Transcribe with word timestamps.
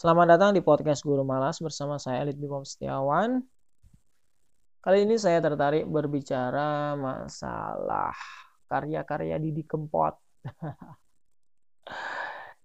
Selamat 0.00 0.32
datang 0.32 0.56
di 0.56 0.64
podcast 0.64 1.04
Guru 1.04 1.28
Malas 1.28 1.60
bersama 1.60 2.00
saya 2.00 2.24
Elit 2.24 2.40
Bimom 2.40 2.64
Setiawan. 2.64 3.36
Kali 4.80 5.04
ini 5.04 5.20
saya 5.20 5.44
tertarik 5.44 5.84
berbicara 5.84 6.96
masalah 6.96 8.16
karya-karya 8.64 9.36
Didi 9.36 9.60
Kempot. 9.60 10.16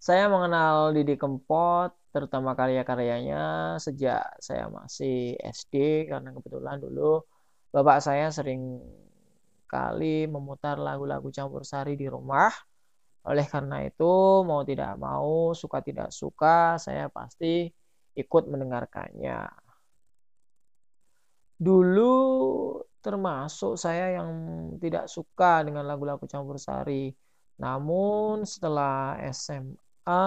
saya 0.07 0.31
mengenal 0.31 0.95
Didi 0.95 1.19
Kempot, 1.19 1.91
terutama 2.15 2.55
karya-karyanya 2.55 3.75
sejak 3.83 4.39
saya 4.39 4.71
masih 4.71 5.35
SD 5.35 6.07
karena 6.07 6.31
kebetulan 6.31 6.79
dulu 6.79 7.19
bapak 7.75 7.99
saya 7.99 8.31
sering 8.31 8.79
kali 9.67 10.23
memutar 10.31 10.79
lagu-lagu 10.79 11.27
campur 11.35 11.67
sari 11.67 11.99
di 11.99 12.07
rumah 12.07 12.47
oleh 13.25 13.45
karena 13.49 13.81
itu, 13.85 14.13
mau 14.45 14.61
tidak 14.61 14.91
mau, 15.01 15.51
suka 15.57 15.81
tidak 15.81 16.09
suka, 16.13 16.77
saya 16.77 17.09
pasti 17.09 17.69
ikut 18.15 18.43
mendengarkannya. 18.51 19.49
Dulu 21.57 22.13
termasuk 23.05 23.77
saya 23.77 24.17
yang 24.17 24.29
tidak 24.81 25.05
suka 25.09 25.61
dengan 25.61 25.85
lagu-lagu 25.85 26.25
campur 26.25 26.57
sari. 26.57 27.13
Namun 27.61 28.43
setelah 28.43 29.15
SMA, 29.31 30.25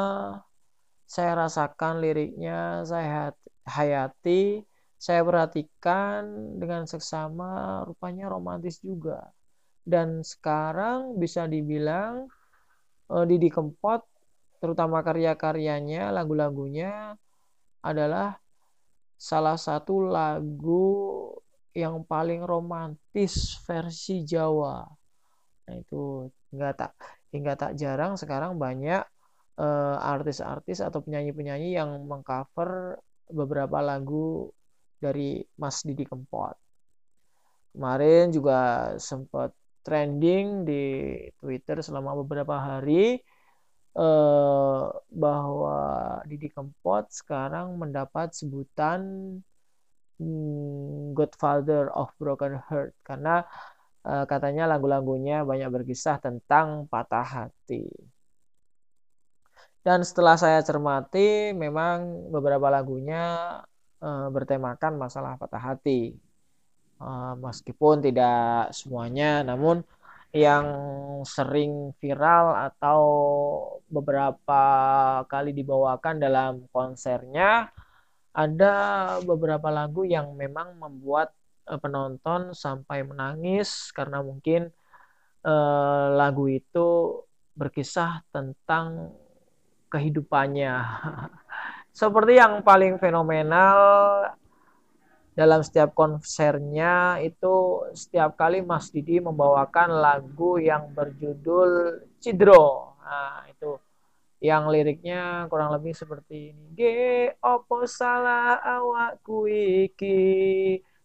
saya 1.08 1.32
rasakan 1.36 2.00
liriknya, 2.04 2.84
saya 2.84 3.34
hayati, 3.68 4.62
saya 4.98 5.20
perhatikan 5.22 6.22
dengan 6.58 6.88
seksama, 6.88 7.82
rupanya 7.86 8.26
romantis 8.32 8.80
juga. 8.82 9.30
Dan 9.88 10.20
sekarang 10.20 11.16
bisa 11.16 11.48
dibilang 11.48 12.28
uh, 13.12 13.24
Didi 13.28 13.48
Kempot 13.52 14.04
terutama 14.58 15.00
karya-karyanya, 15.06 16.10
lagu-lagunya 16.10 17.14
adalah 17.82 18.36
salah 19.14 19.54
satu 19.54 20.10
lagu 20.10 20.86
yang 21.74 22.02
paling 22.02 22.42
romantis 22.42 23.58
versi 23.62 24.26
Jawa. 24.26 24.82
Nah 25.68 25.74
itu 25.78 26.26
nggak 26.50 26.74
tak 26.74 26.92
hingga 27.30 27.54
tak 27.54 27.72
jarang 27.78 28.18
sekarang 28.18 28.58
banyak 28.58 29.04
uh, 29.60 29.96
artis-artis 30.00 30.82
atau 30.82 31.04
penyanyi-penyanyi 31.04 31.76
yang 31.76 32.02
mengcover 32.02 32.98
beberapa 33.28 33.78
lagu 33.78 34.50
dari 34.98 35.44
Mas 35.54 35.84
Didi 35.86 36.02
Kempot. 36.02 36.56
Kemarin 37.76 38.34
juga 38.34 38.90
sempat 38.98 39.54
trending 39.86 40.66
di 40.68 40.82
Twitter 41.40 41.80
selama 41.80 42.14
beberapa 42.22 42.56
hari 42.58 43.18
eh, 43.96 44.84
bahwa 45.10 45.78
Didi 46.28 46.48
Kempot 46.52 47.10
sekarang 47.10 47.78
mendapat 47.80 48.34
sebutan 48.36 49.00
hmm, 50.20 51.14
Godfather 51.16 51.90
of 51.94 52.12
Broken 52.20 52.60
Heart 52.68 52.92
karena 53.02 53.42
eh, 54.06 54.24
katanya 54.28 54.70
lagu-lagunya 54.70 55.42
banyak 55.46 55.68
berkisah 55.72 56.20
tentang 56.22 56.86
patah 56.90 57.26
hati. 57.26 57.88
Dan 59.88 60.04
setelah 60.04 60.36
saya 60.36 60.60
cermati, 60.60 61.56
memang 61.56 62.28
beberapa 62.28 62.68
lagunya 62.68 63.56
uh, 64.04 64.28
bertemakan 64.28 65.00
masalah 65.00 65.40
patah 65.40 65.62
hati. 65.72 66.12
Eh, 66.98 67.34
meskipun 67.38 68.02
tidak 68.02 68.74
semuanya 68.74 69.46
namun 69.46 69.86
yang 70.34 70.66
sering 71.22 71.94
viral 72.02 72.74
atau 72.74 73.00
beberapa 73.86 74.62
kali 75.30 75.54
dibawakan 75.54 76.18
dalam 76.18 76.66
konsernya 76.74 77.70
ada 78.34 78.74
beberapa 79.22 79.70
lagu 79.70 80.02
yang 80.02 80.34
memang 80.34 80.74
membuat 80.74 81.30
uh, 81.70 81.78
penonton 81.78 82.50
sampai 82.50 83.06
menangis 83.06 83.94
karena 83.94 84.18
mungkin 84.18 84.66
uh, 85.46 86.06
lagu 86.18 86.50
itu 86.50 87.22
berkisah 87.54 88.26
tentang 88.34 89.14
kehidupannya. 89.86 90.74
Seperti 91.98 92.38
yang 92.38 92.62
paling 92.66 92.98
fenomenal 92.98 93.78
dalam 95.38 95.62
setiap 95.62 95.94
konsernya 95.94 97.22
itu 97.22 97.86
setiap 97.94 98.34
kali 98.34 98.58
Mas 98.58 98.90
Didi 98.90 99.22
membawakan 99.22 100.02
lagu 100.02 100.58
yang 100.58 100.90
berjudul 100.90 102.02
Cidro. 102.18 102.98
Nah, 103.06 103.46
itu 103.46 103.78
yang 104.42 104.66
liriknya 104.66 105.46
kurang 105.46 105.70
lebih 105.70 105.94
seperti 105.94 106.50
ini. 106.50 106.74
Ge 106.74 107.38
opo 107.38 107.86
salah 107.86 108.58
awak 108.66 109.22
iki 109.86 110.18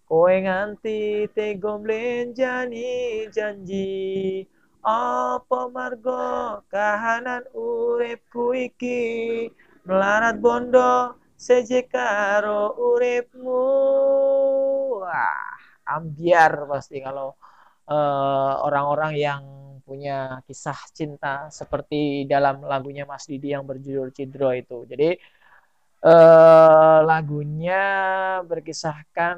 kowe 0.10 0.34
nganti 0.34 1.30
tegom 1.38 1.86
jani 2.34 3.30
janji 3.30 4.50
opo 4.82 5.70
margo 5.70 6.58
kahanan 6.74 7.46
uripku 7.54 8.58
iki 8.58 9.02
melarat 9.86 10.42
bondo 10.42 11.22
seje 11.44 11.80
karo 11.92 12.72
uripmu. 12.80 13.64
Wah 15.04 15.59
ambiar 15.84 16.64
pasti 16.72 17.04
kalau 17.04 17.36
eh, 17.92 18.54
orang-orang 18.68 19.14
uh, 19.16 19.20
yang 19.28 19.44
punya 19.84 20.40
kisah 20.48 20.80
cinta 20.96 21.52
seperti 21.52 22.24
dalam 22.24 22.64
lagunya 22.64 23.04
Mas 23.04 23.28
Didi 23.28 23.52
yang 23.52 23.68
berjudul 23.68 24.16
Cidro 24.16 24.56
itu. 24.56 24.88
Jadi 24.88 25.12
uh, 26.08 27.00
lagunya 27.04 27.84
berkisahkan 28.48 29.38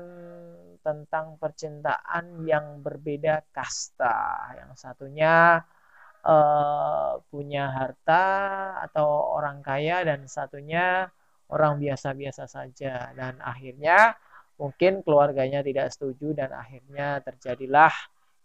tentang 0.86 1.42
percintaan 1.42 2.46
yang 2.46 2.86
berbeda 2.86 3.42
kasta. 3.50 4.54
Yang 4.62 4.72
satunya 4.86 5.66
uh, 6.22 7.18
punya 7.34 7.74
harta 7.74 8.26
atau 8.86 9.34
orang 9.42 9.66
kaya 9.66 10.06
dan 10.06 10.30
satunya 10.30 11.10
orang 11.50 11.78
biasa-biasa 11.78 12.50
saja. 12.50 13.12
Dan 13.14 13.38
akhirnya 13.42 14.18
mungkin 14.56 15.04
keluarganya 15.04 15.62
tidak 15.62 15.92
setuju 15.92 16.32
dan 16.34 16.56
akhirnya 16.56 17.20
terjadilah 17.22 17.92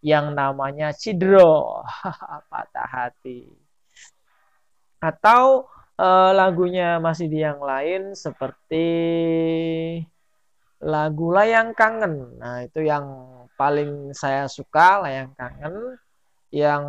yang 0.01 0.33
namanya 0.33 0.91
cidro 0.93 1.81
patah 2.51 2.89
hati. 2.89 3.47
Atau 5.01 5.69
e, 5.97 6.07
lagunya 6.35 7.01
masih 7.01 7.29
di 7.29 7.41
yang 7.41 7.61
lain 7.61 8.13
seperti 8.13 8.87
lagu 10.81 11.27
layang 11.33 11.73
kangen. 11.77 12.37
Nah 12.41 12.65
itu 12.65 12.85
yang 12.85 13.05
paling 13.57 14.13
saya 14.13 14.45
suka 14.49 15.05
layang 15.05 15.33
kangen. 15.37 15.97
Yang 16.51 16.83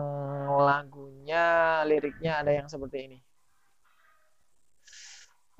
lagunya 0.59 1.45
liriknya 1.87 2.43
ada 2.43 2.51
yang 2.51 2.67
seperti 2.67 2.99
ini 3.07 3.19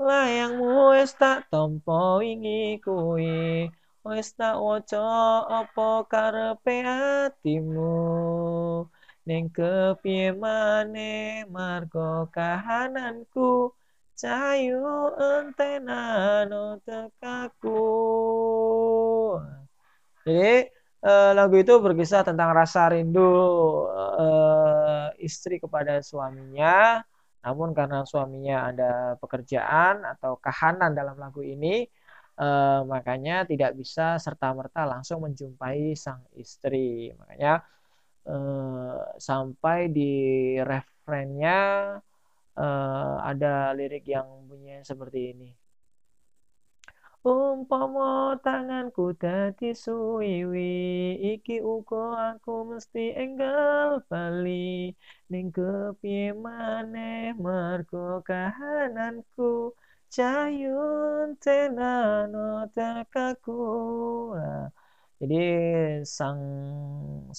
layangmu 0.01 0.97
wis 0.97 1.13
tak 1.17 1.49
tampa 1.53 2.21
wingi 2.21 2.81
kuwi. 2.85 3.69
Wis 4.03 4.35
tak 4.35 4.59
waca 4.59 5.07
apa 5.47 5.89
karepe 6.11 6.77
atimu? 6.83 7.95
Ning 9.23 9.47
kepiye 9.55 10.35
maneh 10.35 11.47
marga 11.47 12.27
kahananku? 12.35 13.71
Cayu 14.19 14.83
entenano 15.19 16.79
tekaku. 16.87 17.83
Jadi 20.23 20.71
uh, 21.03 21.31
lagu 21.35 21.57
itu 21.59 21.75
berkisah 21.83 22.23
tentang 22.27 22.55
rasa 22.55 22.91
rindu 22.91 23.23
uh, 23.91 25.11
istri 25.19 25.59
kepada 25.59 25.99
suaminya 26.03 27.03
namun 27.45 27.69
karena 27.79 27.97
suaminya 28.11 28.55
ada 28.71 28.91
pekerjaan 29.23 29.95
atau 30.13 30.33
kahanan 30.45 30.91
dalam 30.99 31.17
lagu 31.25 31.41
ini, 31.43 31.67
eh, 32.41 32.81
makanya 32.93 33.33
tidak 33.51 33.71
bisa 33.81 34.03
serta-merta 34.25 34.81
langsung 34.93 35.19
menjumpai 35.27 35.95
sang 36.05 36.23
istri. 36.43 37.11
Makanya 37.19 37.51
eh, 38.31 38.99
sampai 39.29 39.79
di 39.97 40.03
referennya 40.71 41.51
eh, 42.59 43.15
ada 43.31 43.73
lirik 43.79 44.05
yang 44.15 44.29
bunyinya 44.49 44.83
seperti 44.91 45.19
ini. 45.33 45.49
Umpama 47.31 48.35
tanganku 48.45 49.03
dadi 49.23 49.67
suwiwi 49.83 50.61
iki 51.33 51.53
uga 51.75 51.97
aku 52.35 52.51
mesti 52.71 53.01
enggal 53.23 53.89
bali. 54.11 54.51
Ning 55.31 55.47
kepiye 55.55 56.23
maneh 56.45 57.31
mergo 57.45 57.99
kahananku? 58.29 59.43
Cayun 60.15 61.27
tenano 61.43 62.39
tekaku. 62.75 63.53
Nah, 64.39 64.67
jadi 65.21 65.37
sang 66.17 66.41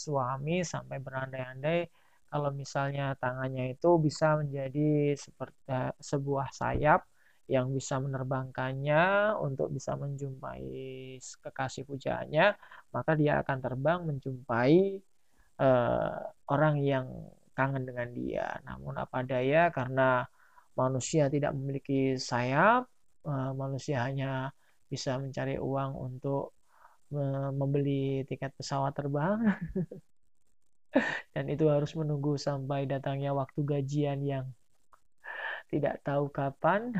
suami 0.03 0.51
sampai 0.73 0.97
berandai-andai 1.05 1.77
kalau 2.31 2.49
misalnya 2.61 3.03
tangannya 3.21 3.63
itu 3.73 3.87
bisa 4.05 4.25
menjadi 4.41 4.81
seperti 5.25 5.71
sebuah 6.09 6.47
sayap 6.59 6.99
yang 7.51 7.75
bisa 7.75 7.99
menerbangkannya 7.99 9.35
untuk 9.39 9.67
bisa 9.71 9.99
menjumpai 9.99 10.63
kekasih 11.19 11.83
pujaannya, 11.83 12.55
maka 12.95 13.11
dia 13.19 13.43
akan 13.43 13.57
terbang 13.59 13.99
menjumpai 14.07 15.03
uh, 15.59 16.17
orang 16.47 16.75
yang 16.79 17.07
kangen 17.53 17.83
dengan 17.83 18.09
dia. 18.15 18.47
Namun 18.63 18.95
apa 18.97 19.21
daya 19.27 19.69
karena 19.75 20.23
manusia 20.73 21.27
tidak 21.27 21.51
memiliki 21.53 22.15
sayap, 22.15 22.87
uh, 23.27 23.51
manusia 23.53 24.01
hanya 24.07 24.55
bisa 24.87 25.17
mencari 25.19 25.57
uang 25.59 25.91
untuk 25.97 26.53
membeli 27.53 28.25
tiket 28.25 28.57
pesawat 28.57 28.93
terbang. 28.97 29.37
Dan 31.33 31.45
itu 31.49 31.65
harus 31.69 31.93
menunggu 31.93 32.37
sampai 32.37 32.85
datangnya 32.89 33.33
waktu 33.33 33.61
gajian 33.65 34.21
yang 34.25 34.45
tidak 35.69 36.01
tahu 36.05 36.29
kapan. 36.29 36.93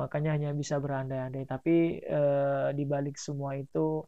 Makanya 0.00 0.34
hanya 0.34 0.50
bisa 0.54 0.76
berandai-andai. 0.82 1.44
Tapi 1.46 2.02
e, 2.02 2.20
di 2.74 2.84
balik 2.84 3.16
semua 3.18 3.54
itu 3.54 4.02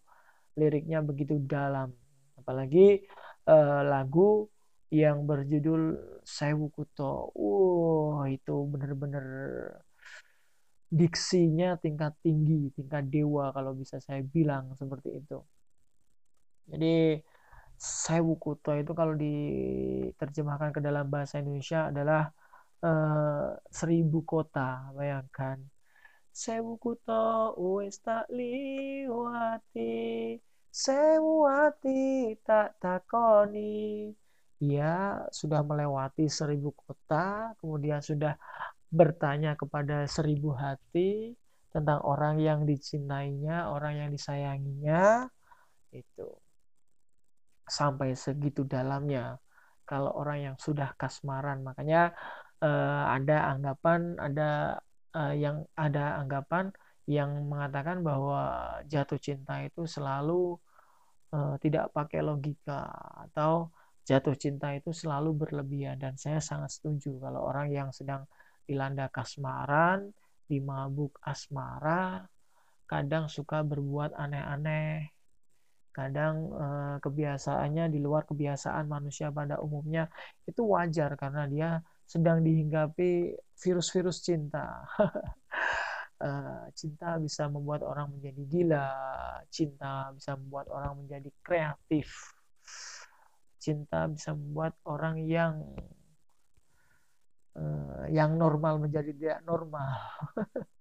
liriknya 0.58 0.98
begitu 1.04 1.38
dalam. 1.42 1.94
Apalagi 2.38 3.06
e, 3.46 3.56
lagu 3.86 4.50
yang 4.90 5.26
berjudul 5.26 5.82
Sewu 6.22 6.70
Kuto. 6.74 7.30
Wow, 7.34 8.26
itu 8.30 8.54
benar-benar 8.70 9.26
diksinya 10.86 11.74
tingkat 11.82 12.14
tinggi, 12.22 12.70
tingkat 12.78 13.10
dewa 13.10 13.50
kalau 13.50 13.74
bisa 13.74 13.98
saya 13.98 14.22
bilang 14.22 14.74
seperti 14.78 15.18
itu. 15.22 15.38
Jadi 16.66 17.18
Sewu 17.76 18.34
Kuto 18.40 18.72
itu 18.74 18.92
kalau 18.96 19.14
diterjemahkan 19.14 20.70
ke 20.72 20.80
dalam 20.80 21.06
bahasa 21.12 21.38
Indonesia 21.42 21.92
adalah 21.92 22.32
uh, 22.82 23.52
seribu 23.68 24.24
kota, 24.24 24.90
bayangkan. 24.96 25.60
Sewu 26.36 26.76
Kuto 26.76 27.56
wis 27.56 27.96
tak 28.04 28.28
liwati, 28.28 30.36
sewu 30.68 31.48
hati 31.48 32.36
tak 32.44 32.76
takoni. 32.76 34.12
Ia 34.60 35.24
sudah 35.32 35.64
melewati 35.64 36.28
seribu 36.28 36.76
kota, 36.76 37.56
kemudian 37.56 38.04
sudah 38.04 38.36
bertanya 38.92 39.56
kepada 39.56 40.04
seribu 40.04 40.52
hati 40.52 41.32
tentang 41.72 42.04
orang 42.04 42.36
yang 42.36 42.68
dicintainya, 42.68 43.72
orang 43.72 44.04
yang 44.04 44.10
disayanginya, 44.12 45.32
itu 45.88 46.28
sampai 47.64 48.12
segitu 48.12 48.68
dalamnya. 48.68 49.40
Kalau 49.88 50.12
orang 50.12 50.52
yang 50.52 50.56
sudah 50.60 50.92
kasmaran, 51.00 51.64
makanya 51.64 52.12
uh, 52.60 53.08
ada 53.08 53.56
anggapan, 53.56 54.20
ada 54.20 54.84
uh, 55.16 55.32
yang 55.32 55.64
ada 55.72 56.20
anggapan 56.20 56.68
yang 57.08 57.48
mengatakan 57.48 58.04
bahwa 58.04 58.42
jatuh 58.84 59.16
cinta 59.16 59.64
itu 59.64 59.88
selalu 59.88 60.60
uh, 61.32 61.56
tidak 61.62 61.88
pakai 61.96 62.20
logika 62.20 62.90
atau 63.30 63.72
jatuh 64.06 64.36
cinta 64.36 64.70
itu 64.76 64.92
selalu 64.92 65.32
berlebihan. 65.34 65.96
Dan 65.98 66.14
saya 66.20 66.38
sangat 66.38 66.76
setuju 66.76 67.16
kalau 67.18 67.42
orang 67.48 67.72
yang 67.72 67.88
sedang 67.90 68.28
dilanda 68.68 69.08
kasmaran, 69.10 70.12
dimabuk 70.46 71.18
asmara, 71.22 72.26
kadang 72.86 73.26
suka 73.26 73.66
berbuat 73.66 74.14
aneh-aneh, 74.14 75.10
kadang 75.96 76.34
eh, 76.52 76.96
kebiasaannya 77.00 77.88
di 77.88 77.98
luar 78.04 78.28
kebiasaan 78.28 78.84
manusia 78.84 79.32
pada 79.32 79.56
umumnya 79.64 80.12
itu 80.44 80.60
wajar 80.68 81.16
karena 81.16 81.42
dia 81.48 81.70
sedang 82.06 82.46
dihinggapi 82.46 83.34
virus-virus 83.58 84.22
cinta. 84.22 84.86
eh, 86.26 86.64
cinta 86.72 87.18
bisa 87.18 87.50
membuat 87.50 87.82
orang 87.82 88.14
menjadi 88.14 88.42
gila, 88.46 88.88
cinta 89.50 90.14
bisa 90.14 90.38
membuat 90.38 90.70
orang 90.70 91.04
menjadi 91.04 91.30
kreatif, 91.42 92.08
cinta 93.58 94.06
bisa 94.06 94.32
membuat 94.32 94.78
orang 94.86 95.18
yang 95.26 95.66
uh, 97.58 98.06
yang 98.12 98.38
normal 98.38 98.78
menjadi 98.78 99.10
tidak 99.12 99.40
normal. 99.42 99.98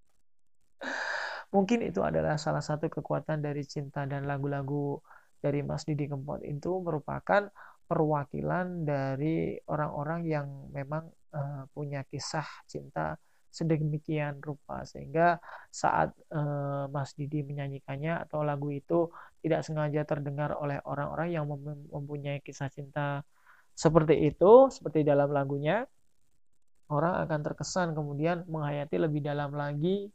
Mungkin 1.56 1.88
itu 1.88 2.04
adalah 2.04 2.36
salah 2.36 2.60
satu 2.60 2.92
kekuatan 2.92 3.39
dari 3.39 3.63
cinta 3.63 4.04
dan 4.04 4.28
lagu-lagu 4.28 5.00
dari 5.39 5.63
Mas 5.63 5.88
Didi 5.88 6.10
Kempot 6.10 6.44
itu 6.44 6.83
merupakan 6.83 7.48
perwakilan 7.85 8.85
dari 8.85 9.55
orang-orang 9.69 10.21
yang 10.25 10.47
memang 10.73 11.05
uh, 11.33 11.63
punya 11.71 12.01
kisah 12.05 12.45
cinta 12.65 13.15
sedemikian 13.55 14.43
rupa 14.43 14.83
sehingga 14.83 15.39
saat 15.71 16.11
uh, 16.35 16.91
Mas 16.91 17.15
Didi 17.15 17.39
menyanyikannya 17.39 18.27
atau 18.27 18.43
lagu 18.43 18.67
itu 18.67 19.07
tidak 19.39 19.63
sengaja 19.63 20.03
terdengar 20.03 20.51
oleh 20.59 20.83
orang-orang 20.83 21.31
yang 21.31 21.47
mempunyai 21.87 22.43
kisah 22.43 22.67
cinta 22.67 23.23
seperti 23.71 24.27
itu 24.27 24.67
seperti 24.67 25.07
dalam 25.07 25.31
lagunya 25.31 25.87
orang 26.91 27.25
akan 27.25 27.39
terkesan 27.41 27.95
kemudian 27.97 28.45
menghayati 28.45 28.99
lebih 29.01 29.25
dalam 29.25 29.55
lagi 29.55 30.05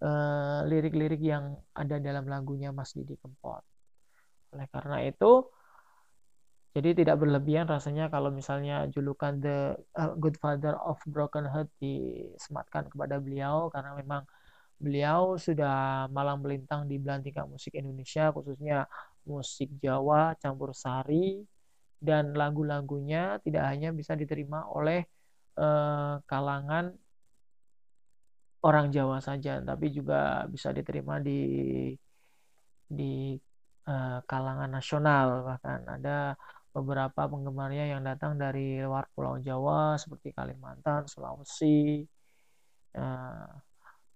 eh, 0.00 0.60
lirik-lirik 0.64 1.20
uh, 1.20 1.28
yang 1.36 1.44
ada 1.76 1.96
dalam 2.00 2.24
lagunya 2.24 2.72
Mas 2.72 2.96
Didi 2.96 3.20
Kempot. 3.20 3.60
Oleh 4.56 4.66
karena 4.72 5.04
itu, 5.04 5.44
jadi 6.70 6.94
tidak 6.94 7.16
berlebihan 7.18 7.66
rasanya 7.66 8.06
kalau 8.14 8.30
misalnya 8.30 8.86
julukan 8.94 9.42
The 9.42 9.74
uh, 9.98 10.14
Good 10.14 10.38
Father 10.38 10.78
of 10.78 11.02
Broken 11.06 11.50
Heart 11.50 11.70
disematkan 11.82 12.86
kepada 12.92 13.18
beliau 13.18 13.70
karena 13.74 13.98
memang 13.98 14.22
beliau 14.80 15.36
sudah 15.36 16.06
malang 16.08 16.40
melintang 16.40 16.88
di 16.88 16.96
belantika 16.96 17.44
musik 17.44 17.76
Indonesia 17.76 18.32
khususnya 18.32 18.88
musik 19.28 19.68
Jawa 19.82 20.38
campur 20.40 20.72
sari 20.72 21.44
dan 22.00 22.32
lagu-lagunya 22.32 23.36
tidak 23.44 23.64
hanya 23.68 23.92
bisa 23.92 24.16
diterima 24.16 24.64
oleh 24.72 25.04
eh, 25.60 26.14
kalangan 26.24 26.96
orang 28.64 28.86
Jawa 28.92 29.20
saja, 29.20 29.60
tapi 29.60 29.92
juga 29.92 30.44
bisa 30.48 30.72
diterima 30.72 31.20
di 31.20 31.40
di 32.88 33.36
eh, 33.88 34.18
kalangan 34.30 34.70
nasional. 34.72 35.26
Bahkan 35.48 35.80
ada 36.00 36.32
beberapa 36.70 37.26
penggemarnya 37.26 37.90
yang 37.96 38.02
datang 38.06 38.38
dari 38.38 38.78
luar 38.78 39.10
Pulau 39.10 39.42
Jawa 39.42 39.98
seperti 39.98 40.30
Kalimantan, 40.30 41.10
Sulawesi. 41.10 42.06
Eh, 42.94 43.50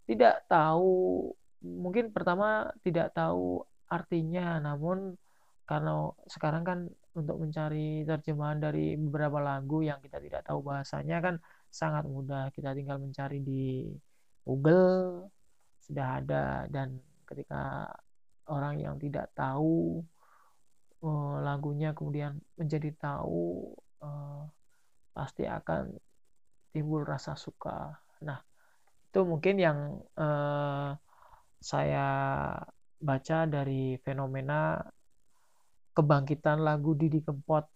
tidak 0.04 0.46
tahu 0.46 1.30
mungkin 1.64 2.12
pertama 2.14 2.68
tidak 2.84 3.16
tahu 3.16 3.64
artinya, 3.90 4.60
namun 4.60 5.16
karena 5.64 6.12
sekarang 6.28 6.62
kan 6.62 6.78
untuk 7.16 7.40
mencari 7.40 8.04
terjemahan 8.04 8.58
dari 8.60 8.98
beberapa 9.00 9.40
lagu 9.40 9.80
yang 9.80 9.98
kita 10.02 10.20
tidak 10.20 10.42
tahu 10.44 10.60
bahasanya 10.60 11.18
kan 11.24 11.34
sangat 11.72 12.04
mudah. 12.04 12.52
Kita 12.52 12.76
tinggal 12.76 13.00
mencari 13.00 13.40
di 13.40 13.88
Google 14.44 15.30
sudah 15.80 16.20
ada 16.20 16.68
dan 16.68 17.00
ketika 17.24 17.88
orang 18.48 18.76
yang 18.80 19.00
tidak 19.00 19.32
tahu 19.32 20.04
uh, 21.04 21.36
lagunya 21.44 21.92
kemudian 21.92 22.40
menjadi 22.56 22.90
tahu 22.96 23.76
uh, 24.00 24.48
pasti 25.12 25.44
akan 25.44 25.92
timbul 26.72 27.04
rasa 27.04 27.36
suka. 27.36 27.92
Nah, 28.24 28.40
itu 29.12 29.20
mungkin 29.22 29.60
yang 29.60 29.78
uh, 30.16 30.96
saya 31.60 32.08
baca 32.98 33.38
dari 33.46 34.00
fenomena 34.00 34.80
kebangkitan 35.94 36.64
lagu 36.64 36.96
Didi 36.98 37.22
Kempot 37.22 37.68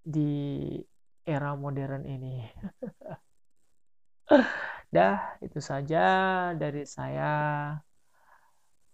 di 0.00 0.78
era 1.26 1.52
modern 1.58 2.06
ini. 2.08 2.40
Dah, 4.94 5.36
itu 5.42 5.58
saja 5.60 6.00
dari 6.56 6.88
saya 6.88 7.32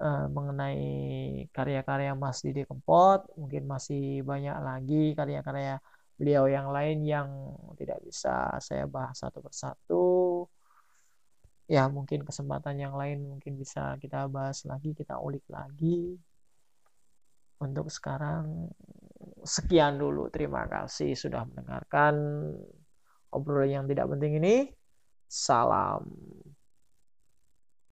uh, 0.01 0.27
mengenai 0.33 0.81
karya-karya 1.53 2.17
Mas 2.17 2.41
Didi 2.41 2.65
Kempot. 2.65 3.29
Mungkin 3.37 3.63
masih 3.69 4.25
banyak 4.25 4.57
lagi 4.61 5.13
karya-karya 5.15 5.79
beliau 6.21 6.45
yang 6.49 6.69
lain 6.69 7.01
yang 7.05 7.29
tidak 7.81 8.01
bisa 8.05 8.57
saya 8.61 8.85
bahas 8.89 9.17
satu 9.21 9.39
persatu. 9.41 10.09
Ya, 11.71 11.87
mungkin 11.87 12.27
kesempatan 12.27 12.83
yang 12.83 12.99
lain 12.99 13.23
mungkin 13.31 13.55
bisa 13.55 13.95
kita 14.03 14.27
bahas 14.27 14.67
lagi, 14.67 14.91
kita 14.91 15.23
ulik 15.23 15.47
lagi 15.47 16.19
untuk 17.63 17.87
sekarang 17.93 18.69
sekian 19.47 20.01
dulu. 20.01 20.29
Terima 20.35 20.67
kasih 20.67 21.15
sudah 21.15 21.47
mendengarkan 21.47 22.15
obrolan 23.31 23.71
yang 23.71 23.87
tidak 23.87 24.11
penting 24.11 24.43
ini. 24.43 24.57
Salam. 25.31 26.11